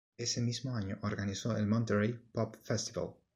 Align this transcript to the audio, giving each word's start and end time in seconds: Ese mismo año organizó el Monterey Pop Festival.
Ese 0.17 0.41
mismo 0.41 0.75
año 0.75 0.97
organizó 1.03 1.55
el 1.55 1.67
Monterey 1.67 2.19
Pop 2.33 2.55
Festival. 2.63 3.11